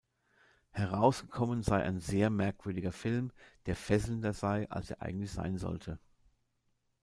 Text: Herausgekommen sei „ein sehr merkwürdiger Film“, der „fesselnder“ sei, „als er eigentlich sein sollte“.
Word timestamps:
Herausgekommen 0.71 1.61
sei 1.61 1.83
„ein 1.83 1.99
sehr 1.99 2.31
merkwürdiger 2.31 2.91
Film“, 2.91 3.31
der 3.67 3.75
„fesselnder“ 3.75 4.33
sei, 4.33 4.67
„als 4.71 4.89
er 4.89 5.03
eigentlich 5.03 5.31
sein 5.31 5.59
sollte“. 5.59 5.99